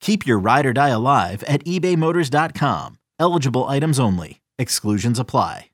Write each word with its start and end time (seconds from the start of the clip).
Keep 0.00 0.26
your 0.26 0.38
ride 0.38 0.66
or 0.66 0.72
die 0.72 0.88
alive 0.88 1.42
at 1.44 1.64
ebaymotors.com. 1.64 2.98
Eligible 3.18 3.64
items 3.66 3.98
only. 4.00 4.40
Exclusions 4.58 5.18
apply. 5.18 5.66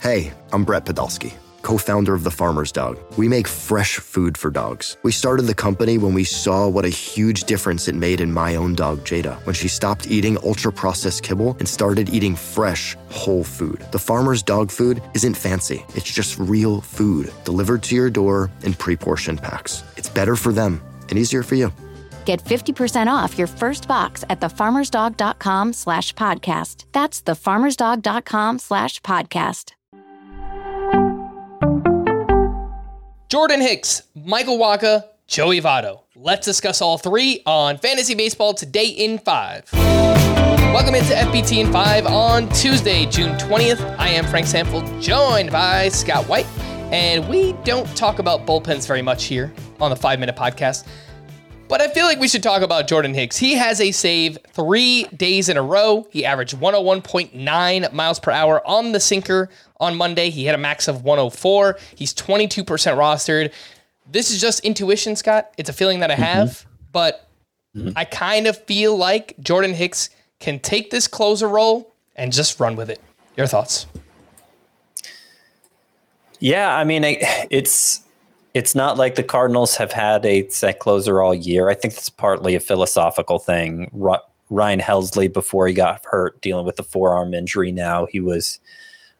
Hey, 0.00 0.32
I'm 0.50 0.64
Brett 0.64 0.86
Podolsky, 0.86 1.34
co 1.60 1.76
founder 1.76 2.14
of 2.14 2.24
The 2.24 2.30
Farmer's 2.30 2.72
Dog. 2.72 2.98
We 3.18 3.28
make 3.28 3.46
fresh 3.46 3.96
food 3.98 4.38
for 4.38 4.50
dogs. 4.50 4.96
We 5.02 5.12
started 5.12 5.42
the 5.42 5.54
company 5.54 5.98
when 5.98 6.14
we 6.14 6.24
saw 6.24 6.66
what 6.66 6.86
a 6.86 6.88
huge 6.88 7.44
difference 7.44 7.86
it 7.86 7.94
made 7.94 8.22
in 8.22 8.32
my 8.32 8.56
own 8.56 8.74
dog, 8.74 9.00
Jada, 9.00 9.36
when 9.44 9.54
she 9.54 9.68
stopped 9.68 10.10
eating 10.10 10.38
ultra 10.42 10.72
processed 10.72 11.22
kibble 11.22 11.54
and 11.58 11.68
started 11.68 12.08
eating 12.08 12.34
fresh, 12.34 12.96
whole 13.10 13.44
food. 13.44 13.84
The 13.92 13.98
Farmer's 13.98 14.42
Dog 14.42 14.70
food 14.70 15.02
isn't 15.14 15.34
fancy, 15.34 15.84
it's 15.94 16.10
just 16.10 16.38
real 16.38 16.80
food 16.80 17.30
delivered 17.44 17.82
to 17.84 17.94
your 17.94 18.08
door 18.08 18.50
in 18.62 18.72
pre 18.72 18.96
portioned 18.96 19.42
packs. 19.42 19.84
It's 19.98 20.08
better 20.08 20.34
for 20.36 20.52
them 20.52 20.80
and 21.10 21.18
easier 21.18 21.42
for 21.42 21.56
you. 21.56 21.70
Get 22.24 22.42
50% 22.44 23.06
off 23.08 23.36
your 23.36 23.46
first 23.46 23.88
box 23.88 24.24
at 24.30 24.40
thefarmersdog.com 24.40 25.72
slash 25.72 26.14
podcast. 26.14 26.84
That's 26.92 27.22
thefarmersdog.com 27.22 28.58
slash 28.58 29.00
podcast. 29.02 29.72
Jordan 33.28 33.60
Hicks, 33.60 34.02
Michael 34.14 34.58
Wacha, 34.58 35.04
Joey 35.28 35.60
Votto. 35.60 36.00
Let's 36.16 36.44
discuss 36.44 36.82
all 36.82 36.98
three 36.98 37.42
on 37.46 37.78
Fantasy 37.78 38.14
Baseball 38.16 38.54
today 38.54 38.88
in 38.88 39.18
five. 39.18 39.64
Welcome 39.72 40.96
into 40.96 41.14
FBT 41.14 41.58
in 41.64 41.72
five 41.72 42.06
on 42.06 42.48
Tuesday, 42.50 43.06
June 43.06 43.36
20th. 43.38 43.96
I 43.98 44.08
am 44.08 44.24
Frank 44.26 44.46
Stampfl, 44.46 45.00
joined 45.00 45.52
by 45.52 45.88
Scott 45.90 46.26
White, 46.28 46.46
and 46.92 47.28
we 47.28 47.52
don't 47.64 47.86
talk 47.96 48.18
about 48.18 48.46
bullpens 48.46 48.86
very 48.86 49.02
much 49.02 49.24
here 49.24 49.52
on 49.80 49.90
the 49.90 49.96
five 49.96 50.18
minute 50.18 50.34
podcast. 50.36 50.86
But 51.70 51.80
I 51.80 51.86
feel 51.88 52.04
like 52.04 52.18
we 52.18 52.26
should 52.26 52.42
talk 52.42 52.62
about 52.62 52.88
Jordan 52.88 53.14
Hicks. 53.14 53.36
He 53.36 53.54
has 53.54 53.80
a 53.80 53.92
save 53.92 54.38
three 54.48 55.04
days 55.04 55.48
in 55.48 55.56
a 55.56 55.62
row. 55.62 56.08
He 56.10 56.24
averaged 56.24 56.56
101.9 56.56 57.92
miles 57.92 58.18
per 58.18 58.32
hour 58.32 58.60
on 58.66 58.90
the 58.90 58.98
sinker 58.98 59.48
on 59.78 59.96
Monday. 59.96 60.30
He 60.30 60.46
had 60.46 60.56
a 60.56 60.58
max 60.58 60.88
of 60.88 61.04
104. 61.04 61.78
He's 61.94 62.12
22% 62.12 62.64
rostered. 62.64 63.52
This 64.10 64.32
is 64.32 64.40
just 64.40 64.64
intuition, 64.64 65.14
Scott. 65.14 65.54
It's 65.58 65.70
a 65.70 65.72
feeling 65.72 66.00
that 66.00 66.10
I 66.10 66.16
have, 66.16 66.48
mm-hmm. 66.48 66.70
but 66.90 67.28
mm-hmm. 67.76 67.90
I 67.94 68.04
kind 68.04 68.48
of 68.48 68.58
feel 68.64 68.96
like 68.96 69.36
Jordan 69.38 69.74
Hicks 69.74 70.10
can 70.40 70.58
take 70.58 70.90
this 70.90 71.06
closer 71.06 71.48
role 71.48 71.94
and 72.16 72.32
just 72.32 72.58
run 72.58 72.74
with 72.74 72.90
it. 72.90 73.00
Your 73.36 73.46
thoughts? 73.46 73.86
Yeah, 76.40 76.74
I 76.74 76.82
mean, 76.82 77.04
it's 77.04 78.00
it's 78.54 78.74
not 78.74 78.96
like 78.96 79.14
the 79.14 79.22
Cardinals 79.22 79.76
have 79.76 79.92
had 79.92 80.24
a 80.26 80.48
set 80.48 80.80
closer 80.80 81.22
all 81.22 81.34
year. 81.34 81.68
I 81.68 81.74
think 81.74 81.94
it's 81.94 82.08
partly 82.08 82.54
a 82.54 82.60
philosophical 82.60 83.38
thing. 83.38 83.90
Ryan 84.50 84.80
Helsley, 84.80 85.32
before 85.32 85.68
he 85.68 85.74
got 85.74 86.04
hurt, 86.04 86.40
dealing 86.40 86.66
with 86.66 86.76
the 86.76 86.82
forearm 86.82 87.34
injury 87.34 87.70
now, 87.70 88.06
he 88.06 88.18
was, 88.18 88.58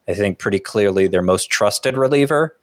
I 0.08 0.14
think, 0.14 0.38
pretty 0.38 0.58
clearly 0.58 1.06
their 1.06 1.22
most 1.22 1.50
trusted 1.50 1.96
reliever. 1.96 2.56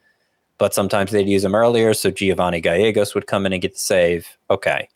But 0.57 0.73
sometimes 0.73 1.11
they'd 1.11 1.29
use 1.29 1.45
him 1.45 1.55
earlier, 1.55 1.93
so 1.93 2.11
Giovanni 2.11 2.59
Gallegos 2.59 3.13
would 3.15 3.27
come 3.27 3.45
in 3.45 3.53
and 3.53 3.61
get 3.61 3.73
the 3.73 3.79
save. 3.79 4.37
Okay. 4.49 4.89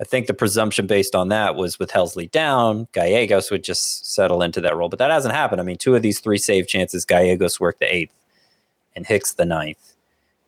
I 0.00 0.04
think 0.04 0.28
the 0.28 0.34
presumption 0.34 0.86
based 0.86 1.16
on 1.16 1.28
that 1.30 1.56
was 1.56 1.78
with 1.78 1.90
Helsley 1.90 2.30
down, 2.30 2.86
Gallegos 2.92 3.50
would 3.50 3.64
just 3.64 4.14
settle 4.14 4.42
into 4.42 4.60
that 4.60 4.76
role. 4.76 4.88
But 4.88 5.00
that 5.00 5.10
hasn't 5.10 5.34
happened. 5.34 5.60
I 5.60 5.64
mean, 5.64 5.78
two 5.78 5.96
of 5.96 6.02
these 6.02 6.20
three 6.20 6.38
save 6.38 6.68
chances, 6.68 7.04
Gallegos 7.04 7.58
worked 7.58 7.80
the 7.80 7.92
eighth 7.92 8.14
and 8.94 9.06
Hicks 9.06 9.32
the 9.32 9.44
ninth. 9.44 9.94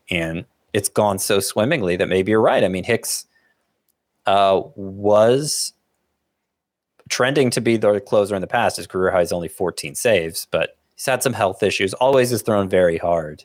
And 0.08 0.44
it's 0.72 0.88
gone 0.88 1.19
so 1.19 1.41
swimmingly 1.41 1.97
that 1.97 2.08
maybe 2.08 2.31
you're 2.31 2.41
right. 2.41 2.64
I 2.64 2.69
mean, 2.69 2.84
Hicks 2.84 3.26
uh, 4.26 4.62
was 4.76 5.72
trending 7.08 7.50
to 7.50 7.60
be 7.60 7.76
the 7.76 8.00
closer 8.00 8.34
in 8.34 8.41
the 8.41 8.47
past. 8.47 8.76
His 8.76 8.86
career 8.86 9.10
high 9.10 9.22
is 9.22 9.32
only 9.32 9.48
14 9.48 9.94
saves, 9.94 10.47
but 10.50 10.76
he's 10.94 11.06
had 11.06 11.22
some 11.22 11.32
health 11.32 11.62
issues. 11.62 11.92
Always 11.94 12.31
has 12.31 12.42
thrown 12.42 12.69
very 12.69 12.98
hard, 12.98 13.44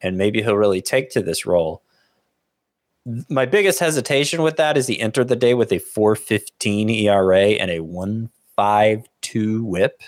and 0.00 0.16
maybe 0.16 0.42
he'll 0.42 0.56
really 0.56 0.82
take 0.82 1.10
to 1.10 1.22
this 1.22 1.44
role. 1.44 1.82
My 3.28 3.46
biggest 3.46 3.78
hesitation 3.78 4.42
with 4.42 4.56
that 4.56 4.76
is 4.76 4.86
he 4.86 4.98
entered 4.98 5.28
the 5.28 5.36
day 5.36 5.54
with 5.54 5.70
a 5.70 5.78
4.15 5.78 6.90
ERA 7.02 7.50
and 7.50 7.70
a 7.70 7.78
1.52 7.78 9.62
WHIP. 9.62 10.02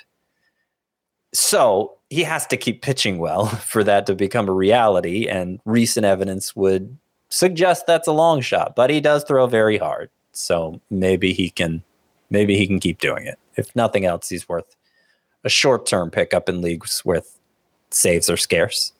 So 1.32 1.94
he 2.10 2.22
has 2.22 2.46
to 2.48 2.56
keep 2.56 2.82
pitching 2.82 3.18
well 3.18 3.46
for 3.46 3.84
that 3.84 4.06
to 4.06 4.14
become 4.14 4.48
a 4.48 4.52
reality. 4.52 5.26
And 5.26 5.60
recent 5.64 6.06
evidence 6.06 6.56
would 6.56 6.96
suggest 7.28 7.86
that's 7.86 8.08
a 8.08 8.12
long 8.12 8.40
shot, 8.40 8.74
but 8.74 8.90
he 8.90 9.00
does 9.00 9.24
throw 9.24 9.46
very 9.46 9.78
hard. 9.78 10.10
So 10.32 10.80
maybe 10.90 11.32
he 11.32 11.50
can 11.50 11.82
maybe 12.30 12.56
he 12.56 12.66
can 12.66 12.80
keep 12.80 13.00
doing 13.00 13.26
it. 13.26 13.38
If 13.56 13.74
nothing 13.74 14.04
else, 14.04 14.28
he's 14.28 14.48
worth 14.48 14.76
a 15.44 15.48
short 15.48 15.86
term 15.86 16.10
pickup 16.10 16.48
in 16.48 16.60
leagues 16.62 17.00
where 17.00 17.22
saves 17.90 18.30
are 18.30 18.36
scarce. 18.36 18.92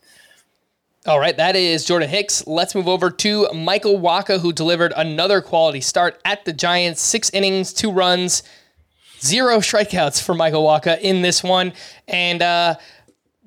All 1.07 1.21
right, 1.21 1.37
that 1.37 1.57
is 1.57 1.85
Jordan 1.85 2.09
Hicks. 2.09 2.47
Let's 2.47 2.75
move 2.75 2.89
over 2.89 3.11
to 3.11 3.49
Michael 3.55 3.99
Wacha, 3.99 4.41
who 4.41 4.53
delivered 4.53 4.93
another 4.97 5.41
quality 5.41 5.81
start 5.81 6.21
at 6.25 6.45
the 6.45 6.53
Giants. 6.53 7.01
Six 7.01 7.31
innings, 7.31 7.73
two 7.73 7.91
runs, 7.91 8.43
zero 9.21 9.59
strikeouts 9.59 10.23
for 10.23 10.35
Michael 10.35 10.65
Wacha 10.65 11.01
in 11.01 11.23
this 11.23 11.43
one. 11.43 11.73
And 12.07 12.43
uh, 12.43 12.77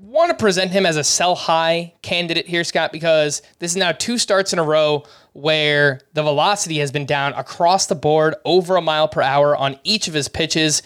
want 0.02 0.32
to 0.32 0.36
present 0.36 0.72
him 0.72 0.86
as 0.86 0.98
a 0.98 1.04
sell 1.04 1.36
high 1.36 1.94
candidate 2.02 2.48
here, 2.48 2.64
Scott, 2.64 2.92
because 2.92 3.42
this 3.60 3.72
is 3.72 3.78
now 3.78 3.92
two 3.92 4.18
starts 4.18 4.52
in 4.54 4.60
a 4.60 4.64
row 4.64 5.04
where 5.34 6.02
the 6.14 6.24
velocity 6.24 6.80
has 6.80 6.92
been 6.92 7.06
down 7.06 7.34
across 7.34 7.86
the 7.86 7.96
board 7.96 8.36
over 8.44 8.76
a 8.76 8.82
mile 8.82 9.08
per 9.08 9.22
hour 9.22 9.56
on 9.56 9.78
each 9.84 10.08
of 10.08 10.14
his 10.14 10.28
pitches. 10.28 10.84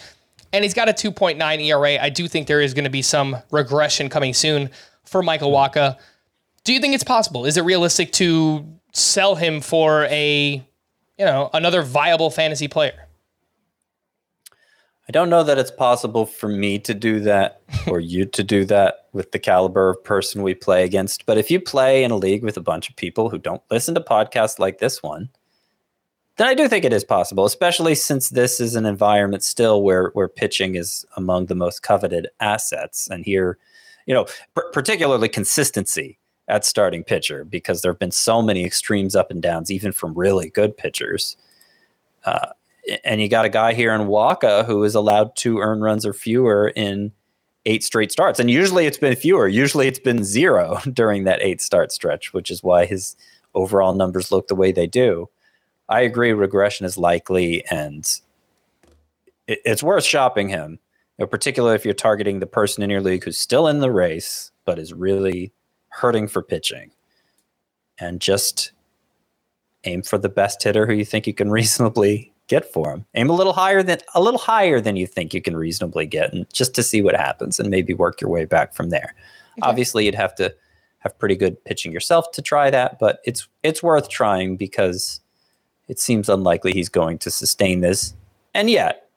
And 0.53 0.63
he's 0.63 0.73
got 0.73 0.87
a 0.87 0.93
2.9 0.93 1.61
ERA. 1.63 2.01
I 2.01 2.09
do 2.09 2.27
think 2.27 2.47
there 2.47 2.61
is 2.61 2.73
going 2.73 2.83
to 2.83 2.89
be 2.89 3.01
some 3.01 3.37
regression 3.51 4.09
coming 4.09 4.33
soon 4.33 4.69
for 5.03 5.23
Michael 5.23 5.51
Wacha. 5.51 5.97
Do 6.63 6.73
you 6.73 6.79
think 6.79 6.93
it's 6.93 7.03
possible? 7.03 7.45
Is 7.45 7.57
it 7.57 7.63
realistic 7.63 8.11
to 8.13 8.65
sell 8.93 9.35
him 9.35 9.61
for 9.61 10.05
a, 10.05 10.63
you 11.17 11.25
know, 11.25 11.49
another 11.53 11.81
viable 11.81 12.29
fantasy 12.29 12.67
player? 12.67 13.04
I 15.07 15.11
don't 15.11 15.29
know 15.29 15.43
that 15.43 15.59
it's 15.59 15.71
possible 15.71 16.25
for 16.25 16.49
me 16.49 16.79
to 16.79 16.93
do 16.93 17.19
that 17.21 17.61
or 17.87 17.99
you 17.99 18.25
to 18.25 18.43
do 18.43 18.65
that 18.65 19.07
with 19.13 19.31
the 19.31 19.39
caliber 19.39 19.91
of 19.91 20.03
person 20.03 20.41
we 20.41 20.55
play 20.55 20.83
against. 20.83 21.25
But 21.25 21.37
if 21.37 21.51
you 21.51 21.59
play 21.59 22.03
in 22.03 22.11
a 22.11 22.17
league 22.17 22.43
with 22.43 22.57
a 22.57 22.61
bunch 22.61 22.89
of 22.89 22.95
people 22.95 23.29
who 23.29 23.37
don't 23.37 23.61
listen 23.69 23.95
to 23.95 24.01
podcasts 24.01 24.59
like 24.59 24.79
this 24.79 25.03
one, 25.03 25.29
then 26.37 26.47
I 26.47 26.53
do 26.53 26.67
think 26.67 26.83
it 26.83 26.91
is 26.91 27.05
possible, 27.05 27.45
especially 27.45 27.95
since 27.95 28.29
this 28.29 28.59
is 28.59 28.75
an 28.75 28.85
environment 28.85 29.41
still 29.43 29.83
where 29.83 30.09
where 30.13 30.27
pitching 30.27 30.75
is 30.75 31.05
among 31.15 31.45
the 31.45 31.55
most 31.55 31.81
coveted 31.81 32.27
assets. 32.41 33.07
And 33.09 33.23
here, 33.23 33.57
you 34.05 34.13
know, 34.13 34.25
p- 34.25 34.61
particularly 34.73 35.29
consistency 35.29 36.19
at 36.47 36.65
starting 36.65 37.03
pitcher 37.03 37.45
because 37.45 37.81
there 37.81 37.91
have 37.91 37.99
been 37.99 38.11
so 38.11 38.41
many 38.41 38.65
extremes 38.65 39.15
up 39.15 39.31
and 39.31 39.41
downs, 39.41 39.71
even 39.71 39.93
from 39.93 40.13
really 40.13 40.49
good 40.49 40.75
pitchers. 40.75 41.37
Uh, 42.25 42.49
and 43.03 43.21
you 43.21 43.29
got 43.29 43.45
a 43.45 43.49
guy 43.49 43.73
here 43.73 43.93
in 43.93 44.01
Wacha 44.01 44.65
who 44.65 44.83
is 44.83 44.95
allowed 44.95 45.35
to 45.37 45.59
earn 45.59 45.81
runs 45.81 46.05
or 46.05 46.13
fewer 46.13 46.69
in 46.75 47.11
eight 47.65 47.83
straight 47.83 48.11
starts. 48.11 48.39
And 48.39 48.49
usually 48.49 48.85
it's 48.85 48.97
been 48.97 49.15
fewer. 49.15 49.47
Usually 49.47 49.87
it's 49.87 49.99
been 49.99 50.23
zero 50.23 50.79
during 50.93 51.23
that 51.23 51.41
eight 51.41 51.61
start 51.61 51.91
stretch, 51.91 52.33
which 52.33 52.51
is 52.51 52.63
why 52.63 52.85
his 52.85 53.15
overall 53.53 53.93
numbers 53.93 54.31
look 54.31 54.47
the 54.47 54.55
way 54.55 54.71
they 54.71 54.87
do. 54.87 55.29
I 55.89 56.01
agree 56.01 56.33
regression 56.33 56.85
is 56.85 56.97
likely 56.97 57.65
and 57.67 58.05
it, 59.47 59.59
it's 59.65 59.83
worth 59.83 60.03
shopping 60.03 60.49
him, 60.49 60.79
you 61.17 61.23
know, 61.23 61.27
particularly 61.27 61.75
if 61.75 61.85
you're 61.85 61.93
targeting 61.93 62.39
the 62.39 62.47
person 62.47 62.83
in 62.83 62.89
your 62.89 63.01
league 63.01 63.23
who's 63.23 63.37
still 63.37 63.67
in 63.67 63.79
the 63.79 63.91
race 63.91 64.51
but 64.65 64.79
is 64.79 64.93
really 64.93 65.51
hurting 65.89 66.27
for 66.27 66.41
pitching 66.41 66.91
and 67.99 68.19
just 68.19 68.71
aim 69.85 70.01
for 70.01 70.17
the 70.17 70.29
best 70.29 70.61
hitter 70.61 70.85
who 70.85 70.93
you 70.93 71.05
think 71.05 71.27
you 71.27 71.33
can 71.33 71.49
reasonably 71.51 72.33
get 72.47 72.71
for 72.71 72.91
him. 72.91 73.05
Aim 73.15 73.29
a 73.29 73.33
little 73.33 73.53
higher 73.53 73.81
than 73.83 73.99
a 74.13 74.21
little 74.21 74.39
higher 74.39 74.79
than 74.79 74.95
you 74.95 75.07
think 75.07 75.33
you 75.33 75.41
can 75.41 75.55
reasonably 75.55 76.05
get 76.05 76.33
and 76.33 76.51
just 76.53 76.75
to 76.75 76.83
see 76.83 77.01
what 77.01 77.15
happens 77.15 77.59
and 77.59 77.69
maybe 77.69 77.93
work 77.93 78.21
your 78.21 78.29
way 78.29 78.45
back 78.45 78.73
from 78.73 78.89
there. 78.89 79.15
Okay. 79.53 79.61
Obviously, 79.63 80.05
you'd 80.05 80.15
have 80.15 80.35
to 80.35 80.53
have 80.99 81.17
pretty 81.19 81.35
good 81.35 81.63
pitching 81.65 81.91
yourself 81.91 82.31
to 82.31 82.41
try 82.41 82.69
that, 82.69 82.99
but 82.99 83.19
it's 83.25 83.47
it's 83.63 83.81
worth 83.83 84.09
trying 84.09 84.57
because 84.57 85.21
it 85.87 85.99
seems 85.99 86.29
unlikely 86.29 86.73
he's 86.73 86.89
going 86.89 87.17
to 87.19 87.31
sustain 87.31 87.81
this. 87.81 88.13
And 88.53 88.69
yet, 88.69 89.07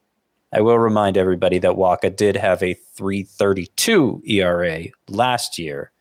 I 0.53 0.61
will 0.61 0.79
remind 0.79 1.17
everybody 1.17 1.59
that 1.59 1.73
Wacha 1.73 2.15
did 2.15 2.37
have 2.37 2.63
a 2.63 2.75
332 2.75 4.23
ERA 4.27 4.85
last 5.09 5.59
year, 5.59 5.93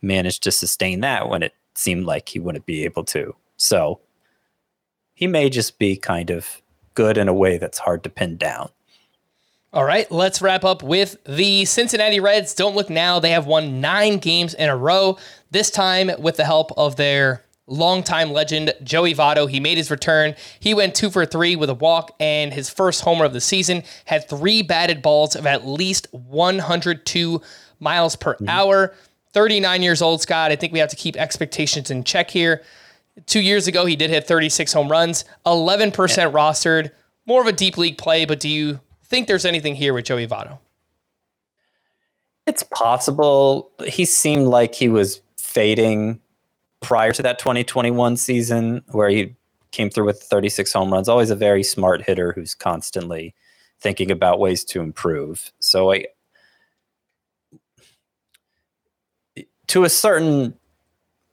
managed 0.00 0.42
to 0.44 0.52
sustain 0.52 1.00
that 1.00 1.28
when 1.28 1.42
it 1.42 1.54
seemed 1.74 2.04
like 2.04 2.28
he 2.28 2.38
wouldn't 2.38 2.66
be 2.66 2.84
able 2.84 3.04
to. 3.04 3.34
So 3.56 4.00
he 5.22 5.28
may 5.28 5.48
just 5.48 5.78
be 5.78 5.94
kind 5.94 6.30
of 6.30 6.60
good 6.94 7.16
in 7.16 7.28
a 7.28 7.32
way 7.32 7.56
that's 7.56 7.78
hard 7.78 8.02
to 8.02 8.10
pin 8.10 8.36
down. 8.36 8.68
All 9.72 9.84
right, 9.84 10.10
let's 10.10 10.42
wrap 10.42 10.64
up 10.64 10.82
with 10.82 11.16
the 11.22 11.64
Cincinnati 11.64 12.18
Reds. 12.18 12.54
Don't 12.54 12.74
look 12.74 12.90
now. 12.90 13.20
They 13.20 13.30
have 13.30 13.46
won 13.46 13.80
nine 13.80 14.18
games 14.18 14.52
in 14.52 14.68
a 14.68 14.76
row, 14.76 15.16
this 15.52 15.70
time 15.70 16.10
with 16.18 16.38
the 16.38 16.44
help 16.44 16.72
of 16.76 16.96
their 16.96 17.44
longtime 17.68 18.32
legend, 18.32 18.74
Joey 18.82 19.14
Votto. 19.14 19.48
He 19.48 19.60
made 19.60 19.78
his 19.78 19.92
return. 19.92 20.34
He 20.58 20.74
went 20.74 20.96
two 20.96 21.08
for 21.08 21.24
three 21.24 21.54
with 21.54 21.70
a 21.70 21.74
walk 21.74 22.10
and 22.18 22.52
his 22.52 22.68
first 22.68 23.02
homer 23.02 23.24
of 23.24 23.32
the 23.32 23.40
season, 23.40 23.84
had 24.06 24.28
three 24.28 24.60
batted 24.60 25.02
balls 25.02 25.36
of 25.36 25.46
at 25.46 25.64
least 25.64 26.08
102 26.10 27.40
miles 27.78 28.16
per 28.16 28.34
mm-hmm. 28.34 28.48
hour. 28.48 28.92
39 29.34 29.82
years 29.82 30.02
old, 30.02 30.20
Scott. 30.20 30.50
I 30.50 30.56
think 30.56 30.72
we 30.72 30.80
have 30.80 30.90
to 30.90 30.96
keep 30.96 31.16
expectations 31.16 31.92
in 31.92 32.02
check 32.02 32.28
here. 32.28 32.64
Two 33.26 33.40
years 33.40 33.66
ago, 33.66 33.84
he 33.86 33.96
did 33.96 34.10
hit 34.10 34.26
36 34.26 34.72
home 34.72 34.90
runs, 34.90 35.24
11% 35.46 36.16
yeah. 36.16 36.30
rostered, 36.30 36.90
more 37.26 37.40
of 37.40 37.46
a 37.46 37.52
deep 37.52 37.76
league 37.76 37.98
play, 37.98 38.24
but 38.24 38.40
do 38.40 38.48
you 38.48 38.80
think 39.12 39.28
there's 39.28 39.44
anything 39.44 39.74
here 39.74 39.92
with 39.92 40.06
Joey 40.06 40.26
Votto. 40.26 40.58
It's 42.46 42.62
possible. 42.62 43.70
He 43.86 44.06
seemed 44.06 44.46
like 44.46 44.74
he 44.74 44.88
was 44.88 45.20
fading 45.36 46.18
prior 46.80 47.12
to 47.12 47.22
that 47.22 47.38
2021 47.38 48.16
season 48.16 48.82
where 48.90 49.10
he 49.10 49.36
came 49.70 49.90
through 49.90 50.06
with 50.06 50.22
36 50.22 50.72
home 50.72 50.90
runs. 50.90 51.10
Always 51.10 51.28
a 51.28 51.36
very 51.36 51.62
smart 51.62 52.02
hitter 52.02 52.32
who's 52.32 52.54
constantly 52.54 53.34
thinking 53.80 54.10
about 54.10 54.40
ways 54.40 54.64
to 54.64 54.80
improve. 54.80 55.52
So 55.60 55.92
I 55.92 56.06
to 59.66 59.84
a 59.84 59.90
certain 59.90 60.54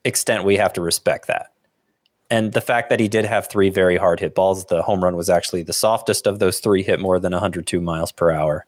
extent 0.03 0.43
we 0.43 0.57
have 0.57 0.73
to 0.73 0.81
respect 0.81 1.27
that 1.27 1.53
and 2.29 2.53
the 2.53 2.61
fact 2.61 2.89
that 2.89 2.99
he 2.99 3.07
did 3.07 3.25
have 3.25 3.47
three 3.47 3.69
very 3.69 3.97
hard 3.97 4.19
hit 4.19 4.35
balls, 4.35 4.65
the 4.65 4.81
home 4.81 5.03
run 5.03 5.15
was 5.15 5.29
actually 5.29 5.63
the 5.63 5.73
softest 5.73 6.27
of 6.27 6.39
those 6.39 6.59
three, 6.59 6.83
hit 6.83 6.99
more 6.99 7.19
than 7.19 7.31
102 7.31 7.81
miles 7.81 8.11
per 8.11 8.31
hour, 8.31 8.65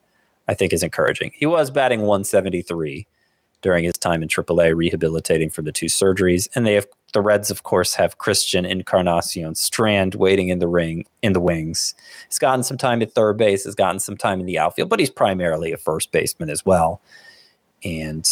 I 0.48 0.54
think 0.56 0.74
is 0.74 0.84
encouraging. 0.84 1.32
He 1.36 1.46
was 1.46 1.70
batting 1.70 2.02
173 2.02 3.06
during 3.62 3.84
his 3.84 3.94
time 3.94 4.24
in 4.24 4.28
AAA, 4.28 4.76
rehabilitating 4.76 5.52
from 5.52 5.66
the 5.66 5.72
two 5.72 5.86
surgeries. 5.86 6.50
And 6.56 6.66
they 6.66 6.74
have 6.74 6.88
the 7.14 7.22
Reds, 7.22 7.52
of 7.52 7.62
course, 7.62 7.94
have 7.96 8.18
Christian 8.18 8.66
Encarnacion 8.66 9.54
Strand 9.54 10.16
waiting 10.16 10.50
in 10.50 10.58
the 10.58 10.68
ring 10.68 11.06
in 11.22 11.34
the 11.34 11.40
wings. 11.40 11.94
He's 12.28 12.40
gotten 12.40 12.64
some 12.64 12.78
time 12.78 13.04
at 13.04 13.14
third 13.14 13.38
base, 13.38 13.66
has 13.66 13.76
gotten 13.76 14.00
some 14.00 14.18
time 14.18 14.40
in 14.40 14.48
the 14.48 14.58
outfield, 14.58 14.90
but 14.90 15.00
he's 15.00 15.12
primarily 15.12 15.72
a 15.72 15.78
first 15.78 16.12
baseman 16.12 16.50
as 16.50 16.66
well. 16.66 17.02
And 17.84 18.28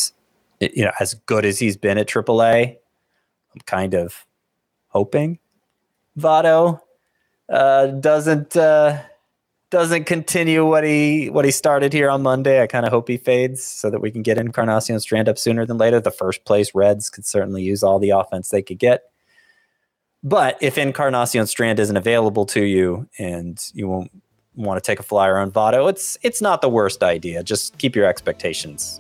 you 0.60 0.84
know, 0.84 0.92
as 1.00 1.14
good 1.14 1.46
as 1.46 1.60
he's 1.60 1.78
been 1.78 1.98
at 1.98 2.08
AAA, 2.08 2.78
I'm 3.54 3.62
kind 3.66 3.94
of 3.94 4.26
hoping 4.90 5.40
Votto 6.18 6.82
uh, 7.48 7.88
doesn't 7.88 8.56
uh, 8.56 9.02
doesn't 9.70 10.06
continue 10.06 10.66
what 10.66 10.84
he 10.84 11.30
what 11.30 11.46
he 11.46 11.52
started 11.52 11.94
here 11.94 12.10
on 12.10 12.22
Monday. 12.22 12.62
I 12.62 12.68
kind 12.68 12.86
of 12.86 12.92
hope 12.92 13.08
he 13.08 13.18
fades 13.18 13.64
so 13.64 13.90
that 13.90 14.02
we 14.02 14.12
can 14.12 14.22
get 14.22 14.38
Encarnacion 14.38 15.00
Strand 15.00 15.30
up 15.30 15.38
sooner 15.38 15.66
than 15.66 15.78
later. 15.78 16.00
The 16.00 16.12
first 16.12 16.44
place 16.46 16.74
Reds 16.74 17.10
could 17.10 17.26
certainly 17.26 17.64
use 17.64 17.84
all 17.84 18.00
the 18.00 18.10
offense 18.10 18.50
they 18.50 18.62
could 18.62 18.80
get. 18.80 19.04
But 20.24 20.58
if 20.62 20.78
Encarnacion 20.78 21.48
Strand 21.48 21.80
isn't 21.80 21.96
available 21.96 22.46
to 22.48 22.64
you 22.64 23.08
and 23.18 23.64
you 23.74 23.88
won't 23.88 24.12
want 24.56 24.84
to 24.84 24.86
take 24.86 25.00
a 25.00 25.04
flyer 25.04 25.38
on 25.38 25.52
Votto, 25.52 25.90
it's 25.90 26.18
it's 26.24 26.42
not 26.42 26.62
the 26.62 26.70
worst 26.70 27.04
idea. 27.04 27.44
Just 27.44 27.78
keep 27.78 27.96
your 27.96 28.06
expectations 28.06 29.00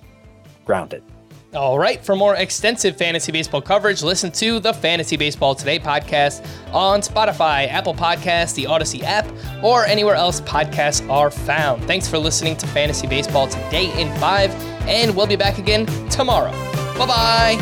grounded. 0.65 1.03
All 1.55 1.79
right, 1.79 2.03
for 2.05 2.15
more 2.15 2.35
extensive 2.35 2.95
fantasy 2.95 3.31
baseball 3.31 3.61
coverage, 3.61 4.03
listen 4.03 4.31
to 4.33 4.59
the 4.59 4.71
Fantasy 4.71 5.17
Baseball 5.17 5.55
Today 5.55 5.79
podcast 5.79 6.45
on 6.71 7.01
Spotify, 7.01 7.67
Apple 7.67 7.95
Podcasts, 7.95 8.53
the 8.53 8.65
Audacy 8.65 9.01
app, 9.01 9.27
or 9.63 9.83
anywhere 9.85 10.13
else 10.13 10.41
podcasts 10.41 11.09
are 11.09 11.31
found. 11.31 11.83
Thanks 11.85 12.07
for 12.07 12.19
listening 12.19 12.55
to 12.57 12.67
Fantasy 12.67 13.07
Baseball 13.07 13.47
Today 13.47 13.91
in 13.99 14.13
5, 14.19 14.51
and 14.87 15.15
we'll 15.15 15.25
be 15.25 15.35
back 15.35 15.57
again 15.57 15.87
tomorrow. 16.09 16.51
Bye 16.99 17.05
bye. 17.07 17.57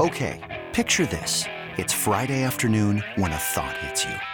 Okay, 0.00 0.64
picture 0.72 1.06
this. 1.06 1.44
It's 1.76 1.92
Friday 1.92 2.42
afternoon 2.42 3.04
when 3.14 3.30
a 3.30 3.36
thought 3.36 3.76
hits 3.76 4.04
you. 4.04 4.33